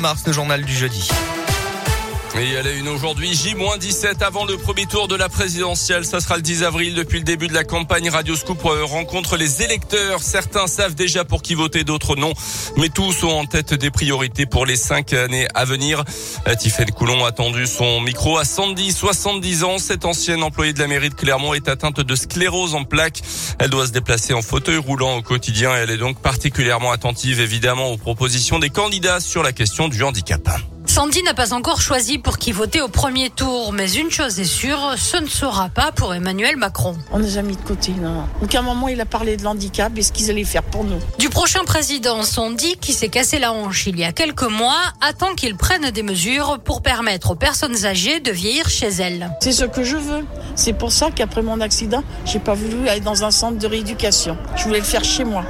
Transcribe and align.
Mars, 0.00 0.24
le 0.28 0.32
journal 0.32 0.64
du 0.64 0.72
jeudi. 0.72 1.08
Et 2.36 2.50
elle 2.50 2.66
a 2.66 2.72
une 2.72 2.88
aujourd'hui, 2.88 3.34
J-17 3.34 4.22
avant 4.22 4.44
le 4.44 4.56
premier 4.56 4.86
tour 4.86 5.08
de 5.08 5.16
la 5.16 5.28
présidentielle. 5.28 6.04
Ça 6.04 6.20
sera 6.20 6.36
le 6.36 6.42
10 6.42 6.62
avril. 6.62 6.94
Depuis 6.94 7.18
le 7.18 7.24
début 7.24 7.48
de 7.48 7.54
la 7.54 7.64
campagne, 7.64 8.10
Radio 8.10 8.36
Scoop 8.36 8.64
euh, 8.64 8.84
rencontre 8.84 9.36
les 9.36 9.62
électeurs. 9.62 10.22
Certains 10.22 10.66
savent 10.66 10.94
déjà 10.94 11.24
pour 11.24 11.42
qui 11.42 11.54
voter, 11.54 11.84
d'autres 11.84 12.16
non. 12.16 12.32
Mais 12.76 12.90
tous 12.90 13.12
sont 13.12 13.28
en 13.28 13.44
tête 13.44 13.74
des 13.74 13.90
priorités 13.90 14.46
pour 14.46 14.66
les 14.66 14.76
cinq 14.76 15.14
années 15.14 15.48
à 15.54 15.64
venir. 15.64 16.04
Euh, 16.46 16.54
Tiffaine 16.54 16.90
Coulon 16.90 17.24
a 17.24 17.32
tendu 17.32 17.66
son 17.66 18.00
micro 18.02 18.38
à 18.38 18.44
Sandy, 18.44 18.92
70 18.92 19.64
ans. 19.64 19.78
Cette 19.78 20.04
ancienne 20.04 20.42
employée 20.42 20.72
de 20.72 20.78
la 20.78 20.86
mairie 20.86 21.10
de 21.10 21.14
Clermont 21.14 21.54
est 21.54 21.68
atteinte 21.68 22.00
de 22.00 22.14
sclérose 22.14 22.74
en 22.74 22.84
plaques. 22.84 23.22
Elle 23.58 23.70
doit 23.70 23.86
se 23.86 23.92
déplacer 23.92 24.34
en 24.34 24.42
fauteuil 24.42 24.76
roulant 24.76 25.16
au 25.16 25.22
quotidien. 25.22 25.74
Elle 25.74 25.90
est 25.90 25.98
donc 25.98 26.20
particulièrement 26.20 26.92
attentive, 26.92 27.40
évidemment, 27.40 27.88
aux 27.90 27.98
propositions 27.98 28.58
des 28.58 28.70
candidats 28.70 29.18
sur 29.18 29.42
la 29.42 29.52
question 29.52 29.88
du 29.88 30.04
handicap. 30.04 30.48
Sandy 30.88 31.22
n'a 31.22 31.34
pas 31.34 31.52
encore 31.52 31.82
choisi 31.82 32.16
pour 32.18 32.38
qui 32.38 32.50
voter 32.50 32.80
au 32.80 32.88
premier 32.88 33.28
tour, 33.28 33.72
mais 33.72 33.92
une 33.92 34.10
chose 34.10 34.40
est 34.40 34.44
sûre, 34.44 34.94
ce 34.96 35.18
ne 35.18 35.26
sera 35.26 35.68
pas 35.68 35.92
pour 35.92 36.14
Emmanuel 36.14 36.56
Macron. 36.56 36.96
On 37.12 37.18
n'a 37.18 37.28
jamais 37.28 37.50
mis 37.50 37.56
de 37.56 37.62
côté, 37.62 37.92
non. 37.92 38.24
Donc 38.40 38.54
à 38.54 38.60
un 38.60 38.62
moment, 38.62 38.88
il 38.88 38.98
a 39.00 39.04
parlé 39.04 39.36
de 39.36 39.44
l'handicap 39.44 39.92
et 39.96 40.02
ce 40.02 40.12
qu'ils 40.12 40.30
allaient 40.30 40.44
faire 40.44 40.62
pour 40.62 40.84
nous. 40.84 40.98
Du 41.18 41.28
prochain 41.28 41.62
président, 41.64 42.22
Sandy, 42.22 42.76
qui 42.78 42.94
s'est 42.94 43.10
cassé 43.10 43.38
la 43.38 43.52
hanche 43.52 43.86
il 43.86 43.98
y 43.98 44.04
a 44.04 44.12
quelques 44.12 44.42
mois, 44.42 44.80
attend 45.06 45.34
qu'il 45.34 45.56
prenne 45.56 45.90
des 45.90 46.02
mesures 46.02 46.58
pour 46.64 46.80
permettre 46.80 47.32
aux 47.32 47.36
personnes 47.36 47.84
âgées 47.84 48.20
de 48.20 48.32
vieillir 48.32 48.68
chez 48.70 48.88
elles. 48.88 49.30
C'est 49.40 49.52
ce 49.52 49.66
que 49.66 49.84
je 49.84 49.98
veux. 49.98 50.24
C'est 50.56 50.72
pour 50.72 50.90
ça 50.90 51.10
qu'après 51.14 51.42
mon 51.42 51.60
accident, 51.60 52.02
j'ai 52.24 52.40
pas 52.40 52.54
voulu 52.54 52.88
aller 52.88 53.00
dans 53.00 53.24
un 53.24 53.30
centre 53.30 53.58
de 53.58 53.66
rééducation. 53.66 54.38
Je 54.56 54.64
voulais 54.64 54.78
le 54.78 54.84
faire 54.84 55.04
chez 55.04 55.24
moi. 55.24 55.44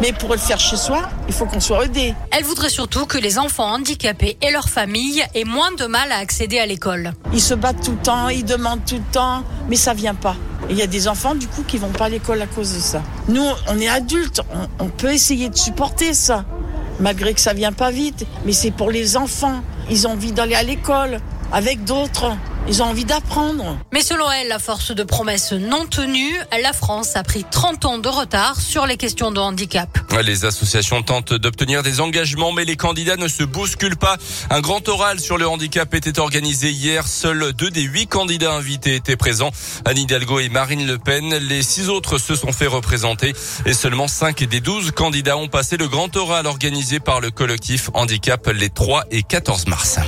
Mais 0.00 0.12
pour 0.12 0.32
le 0.32 0.38
faire 0.38 0.58
chez 0.58 0.76
soi, 0.76 1.08
il 1.28 1.34
faut 1.34 1.44
qu'on 1.44 1.60
soit 1.60 1.84
aidé. 1.84 2.14
Elle 2.30 2.44
voudrait 2.44 2.70
surtout 2.70 3.04
que 3.04 3.18
les 3.18 3.38
enfants 3.38 3.72
handicapés 3.74 4.38
et 4.40 4.50
leurs 4.50 4.68
familles 4.70 5.22
aient 5.34 5.44
moins 5.44 5.72
de 5.72 5.84
mal 5.84 6.10
à 6.10 6.16
accéder 6.16 6.58
à 6.58 6.64
l'école. 6.66 7.12
Ils 7.32 7.40
se 7.40 7.52
battent 7.54 7.82
tout 7.84 7.92
le 7.92 7.98
temps, 7.98 8.28
ils 8.28 8.44
demandent 8.44 8.84
tout 8.86 8.96
le 8.96 9.12
temps, 9.12 9.42
mais 9.68 9.76
ça 9.76 9.92
vient 9.92 10.14
pas. 10.14 10.36
Il 10.70 10.76
y 10.76 10.82
a 10.82 10.86
des 10.86 11.06
enfants 11.08 11.34
du 11.34 11.48
coup 11.48 11.62
qui 11.62 11.76
vont 11.76 11.88
pas 11.90 12.06
à 12.06 12.08
l'école 12.08 12.40
à 12.40 12.46
cause 12.46 12.72
de 12.74 12.80
ça. 12.80 13.02
Nous, 13.28 13.44
on 13.68 13.78
est 13.78 13.88
adultes, 13.88 14.40
on, 14.54 14.84
on 14.86 14.88
peut 14.88 15.12
essayer 15.12 15.48
de 15.50 15.56
supporter 15.56 16.14
ça, 16.14 16.44
malgré 16.98 17.34
que 17.34 17.40
ça 17.40 17.52
vient 17.52 17.72
pas 17.72 17.90
vite. 17.90 18.26
Mais 18.46 18.52
c'est 18.52 18.70
pour 18.70 18.90
les 18.90 19.16
enfants. 19.16 19.62
Ils 19.90 20.06
ont 20.06 20.12
envie 20.12 20.32
d'aller 20.32 20.54
à 20.54 20.62
l'école 20.62 21.20
avec 21.52 21.84
d'autres. 21.84 22.36
Ils 22.68 22.82
ont 22.82 22.86
envie 22.86 23.04
d'apprendre. 23.04 23.78
Mais 23.92 24.02
selon 24.02 24.30
elle, 24.30 24.48
la 24.48 24.58
force 24.58 24.92
de 24.94 25.02
promesses 25.02 25.52
non 25.52 25.86
tenues, 25.86 26.38
la 26.62 26.72
France 26.72 27.16
a 27.16 27.22
pris 27.22 27.44
30 27.50 27.84
ans 27.84 27.98
de 27.98 28.08
retard 28.08 28.60
sur 28.60 28.86
les 28.86 28.96
questions 28.96 29.32
de 29.32 29.40
handicap. 29.40 29.88
Les 30.24 30.44
associations 30.44 31.02
tentent 31.02 31.32
d'obtenir 31.32 31.82
des 31.82 32.00
engagements, 32.00 32.52
mais 32.52 32.64
les 32.64 32.76
candidats 32.76 33.16
ne 33.16 33.28
se 33.28 33.42
bousculent 33.42 33.96
pas. 33.96 34.16
Un 34.50 34.60
grand 34.60 34.86
oral 34.88 35.18
sur 35.18 35.38
le 35.38 35.48
handicap 35.48 35.92
était 35.94 36.18
organisé 36.18 36.70
hier. 36.70 37.08
Seuls 37.08 37.52
deux 37.54 37.70
des 37.70 37.82
huit 37.82 38.06
candidats 38.06 38.52
invités 38.52 38.94
étaient 38.94 39.16
présents. 39.16 39.50
Anne 39.84 39.98
Hidalgo 39.98 40.38
et 40.38 40.48
Marine 40.48 40.86
Le 40.86 40.98
Pen. 40.98 41.34
Les 41.34 41.62
six 41.62 41.88
autres 41.88 42.18
se 42.18 42.36
sont 42.36 42.52
fait 42.52 42.66
représenter 42.66 43.32
et 43.66 43.72
seulement 43.72 44.06
cinq 44.06 44.44
des 44.44 44.60
douze 44.60 44.92
candidats 44.92 45.36
ont 45.36 45.48
passé 45.48 45.76
le 45.76 45.88
grand 45.88 46.14
oral 46.16 46.46
organisé 46.46 47.00
par 47.00 47.20
le 47.20 47.30
collectif 47.30 47.90
Handicap 47.94 48.46
les 48.48 48.70
3 48.70 49.04
et 49.10 49.22
14 49.22 49.66
mars. 49.66 49.98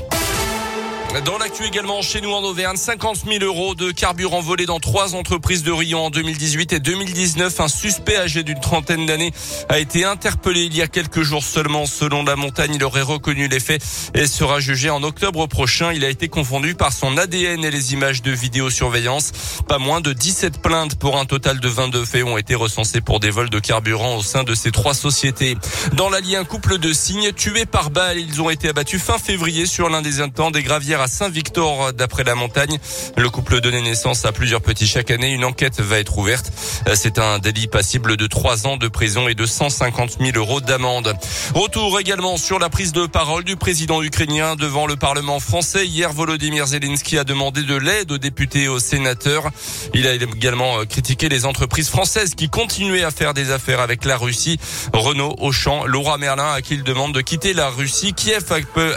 Dans 1.20 1.36
l'actu 1.36 1.64
également, 1.64 2.00
chez 2.00 2.22
nous 2.22 2.32
en 2.32 2.42
Auvergne, 2.42 2.78
50 2.78 3.24
000 3.26 3.44
euros 3.44 3.74
de 3.74 3.90
carburant 3.90 4.40
volé 4.40 4.64
dans 4.64 4.80
trois 4.80 5.14
entreprises 5.14 5.62
de 5.62 5.70
Rion 5.70 6.06
en 6.06 6.10
2018 6.10 6.72
et 6.72 6.80
2019. 6.80 7.60
Un 7.60 7.68
suspect 7.68 8.16
âgé 8.16 8.42
d'une 8.42 8.58
trentaine 8.58 9.04
d'années 9.04 9.30
a 9.68 9.78
été 9.78 10.06
interpellé 10.06 10.62
il 10.62 10.74
y 10.74 10.80
a 10.80 10.86
quelques 10.88 11.20
jours 11.20 11.44
seulement. 11.44 11.84
Selon 11.84 12.24
la 12.24 12.34
montagne, 12.34 12.72
il 12.76 12.82
aurait 12.82 13.02
reconnu 13.02 13.46
les 13.46 13.60
faits 13.60 13.84
et 14.14 14.26
sera 14.26 14.58
jugé 14.58 14.88
en 14.88 15.02
octobre 15.02 15.46
prochain. 15.46 15.92
Il 15.92 16.02
a 16.06 16.08
été 16.08 16.28
confondu 16.28 16.74
par 16.74 16.94
son 16.94 17.18
ADN 17.18 17.62
et 17.62 17.70
les 17.70 17.92
images 17.92 18.22
de 18.22 18.30
vidéosurveillance. 18.30 19.32
Pas 19.68 19.78
moins 19.78 20.00
de 20.00 20.14
17 20.14 20.62
plaintes 20.62 20.98
pour 20.98 21.18
un 21.18 21.26
total 21.26 21.60
de 21.60 21.68
22 21.68 22.06
faits 22.06 22.24
ont 22.24 22.38
été 22.38 22.54
recensés 22.54 23.02
pour 23.02 23.20
des 23.20 23.30
vols 23.30 23.50
de 23.50 23.58
carburant 23.58 24.16
au 24.16 24.22
sein 24.22 24.44
de 24.44 24.54
ces 24.54 24.70
trois 24.70 24.94
sociétés. 24.94 25.58
Dans 25.92 26.08
l'Allier, 26.08 26.36
un 26.36 26.44
couple 26.44 26.78
de 26.78 26.90
cygnes 26.94 27.32
tués 27.32 27.66
par 27.66 27.90
balle. 27.90 28.18
Ils 28.18 28.40
ont 28.40 28.48
été 28.48 28.70
abattus 28.70 29.02
fin 29.02 29.18
février 29.18 29.66
sur 29.66 29.90
l'un 29.90 30.00
des 30.00 30.22
intents 30.22 30.50
des 30.50 30.62
gravières 30.62 31.01
à 31.02 31.08
Saint-Victor 31.08 31.92
d'après 31.92 32.24
la 32.24 32.34
montagne. 32.34 32.78
Le 33.16 33.28
couple 33.28 33.60
donnait 33.60 33.82
naissance 33.82 34.24
à 34.24 34.32
plusieurs 34.32 34.60
petits 34.60 34.86
chaque 34.86 35.10
année. 35.10 35.32
Une 35.32 35.44
enquête 35.44 35.80
va 35.80 35.98
être 35.98 36.16
ouverte. 36.18 36.50
C'est 36.94 37.18
un 37.18 37.38
délit 37.38 37.66
passible 37.66 38.16
de 38.16 38.26
trois 38.26 38.66
ans 38.66 38.76
de 38.76 38.88
prison 38.88 39.28
et 39.28 39.34
de 39.34 39.46
150 39.46 40.18
000 40.20 40.30
euros 40.36 40.60
d'amende. 40.60 41.14
Retour 41.54 41.98
également 42.00 42.36
sur 42.36 42.58
la 42.58 42.68
prise 42.68 42.92
de 42.92 43.06
parole 43.06 43.44
du 43.44 43.56
président 43.56 44.02
ukrainien 44.02 44.56
devant 44.56 44.86
le 44.86 44.96
Parlement 44.96 45.40
français. 45.40 45.86
Hier, 45.86 46.12
Volodymyr 46.12 46.66
Zelensky 46.66 47.18
a 47.18 47.24
demandé 47.24 47.62
de 47.62 47.76
l'aide 47.76 48.10
aux 48.12 48.18
députés 48.18 48.64
et 48.64 48.68
aux 48.68 48.78
sénateurs. 48.78 49.50
Il 49.94 50.06
a 50.06 50.14
également 50.14 50.84
critiqué 50.86 51.28
les 51.28 51.46
entreprises 51.46 51.88
françaises 51.88 52.34
qui 52.34 52.48
continuaient 52.48 53.04
à 53.04 53.10
faire 53.10 53.34
des 53.34 53.50
affaires 53.50 53.80
avec 53.80 54.04
la 54.04 54.16
Russie. 54.16 54.58
Renault, 54.92 55.34
Auchan, 55.38 55.84
Laura 55.84 56.18
Merlin 56.18 56.52
à 56.52 56.62
qui 56.62 56.74
il 56.74 56.84
demande 56.84 57.12
de 57.14 57.20
quitter 57.20 57.52
la 57.52 57.68
Russie. 57.68 58.14
Kiev 58.14 58.44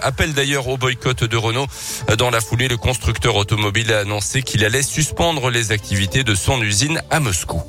appelle 0.02 0.34
d'ailleurs 0.34 0.68
au 0.68 0.78
boycott 0.78 1.24
de 1.24 1.38
Renault. 1.38 1.68
Dans 2.18 2.30
la 2.30 2.42
foulée, 2.42 2.68
le 2.68 2.78
constructeur 2.78 3.36
automobile 3.36 3.92
a 3.94 4.00
annoncé 4.00 4.42
qu'il 4.42 4.64
allait 4.66 4.82
suspendre 4.82 5.50
les 5.50 5.72
activités 5.72 6.24
de 6.24 6.36
son 6.36 6.62
usine 6.62 7.02
à 7.10 7.20
Moscou. 7.20 7.62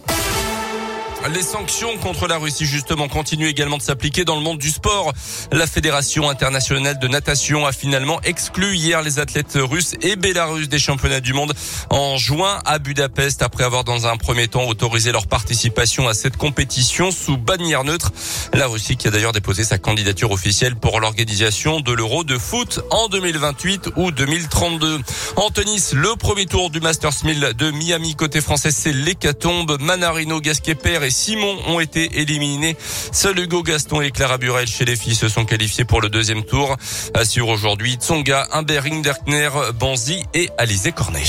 Les 1.33 1.43
sanctions 1.43 1.97
contre 1.99 2.29
la 2.29 2.39
Russie, 2.39 2.67
justement, 2.67 3.09
continuent 3.09 3.49
également 3.49 3.79
de 3.79 3.83
s'appliquer 3.83 4.25
dans 4.25 4.37
le 4.37 4.43
monde 4.43 4.59
du 4.59 4.71
sport. 4.71 5.13
La 5.51 5.67
Fédération 5.67 6.31
internationale 6.31 6.99
de 7.01 7.09
natation 7.09 7.67
a 7.67 7.73
finalement 7.73 8.21
exclu 8.23 8.77
hier 8.77 9.03
les 9.03 9.19
athlètes 9.19 9.57
russes 9.57 9.95
et 10.03 10.15
bélarusses 10.15 10.69
des 10.69 10.79
championnats 10.79 11.21
du 11.21 11.33
monde 11.33 11.53
en 11.91 12.17
juin 12.17 12.61
à 12.65 12.79
Budapest 12.79 13.43
après 13.43 13.65
avoir 13.65 13.83
dans 13.83 14.07
un 14.07 14.17
premier 14.17 14.47
temps 14.47 14.65
autorisé 14.65 15.11
leur 15.11 15.27
participation 15.27 16.07
à 16.07 16.15
cette 16.15 16.37
compétition 16.37 17.11
sous 17.11 17.37
bannière 17.37 17.83
neutre. 17.83 18.13
La 18.53 18.69
Russie 18.69 18.97
qui 18.97 19.09
a 19.09 19.11
d'ailleurs 19.11 19.33
déposé 19.33 19.65
sa 19.65 19.79
candidature 19.79 20.31
officielle 20.31 20.77
pour 20.77 21.01
l'organisation 21.01 21.81
de 21.81 21.93
l'Euro 21.93 22.23
de 22.23 22.39
foot 22.39 22.81
en 22.91 23.09
2028 23.09 23.91
ou 23.97 24.13
2032. 24.13 25.01
En 25.37 25.51
tennis, 25.51 25.93
le 25.93 26.15
premier 26.15 26.47
tour 26.47 26.71
du 26.71 26.81
Masters 26.81 27.25
1000 27.25 27.55
de 27.59 27.71
Miami 27.73 28.15
côté 28.15 28.41
français, 28.41 28.71
c'est 28.71 28.93
l'hécatombe. 28.93 29.77
Manarino, 29.81 30.41
Gasquet, 30.41 30.77
et 30.85 31.11
Simon 31.17 31.57
ont 31.67 31.81
été 31.81 32.21
éliminés. 32.21 32.77
Seul 33.11 33.39
Hugo 33.39 33.63
Gaston 33.63 34.03
et 34.03 34.11
Clara 34.11 34.37
Burel 34.37 34.69
chez 34.69 34.85
les 34.85 34.97
filles 34.97 35.15
se 35.15 35.29
sont 35.29 35.47
qualifiés 35.47 35.85
pour 35.85 36.03
le 36.03 36.11
deuxième 36.11 36.45
tour. 36.45 36.77
Assure 37.15 37.49
aujourd'hui 37.49 37.95
Tsonga, 37.95 38.47
Humbert 38.53 38.85
Derkner, 39.03 39.49
Banzi 39.75 40.23
et 40.35 40.51
Alizé 40.59 40.93
Cornet. 40.93 41.25